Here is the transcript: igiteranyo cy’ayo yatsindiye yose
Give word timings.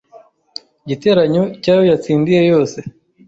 igiteranyo 0.83 1.43
cy’ayo 1.61 1.83
yatsindiye 1.89 2.41
yose 2.51 2.79